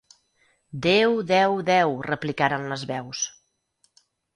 [0.85, 3.25] Déu deu deu —replicaren les veus.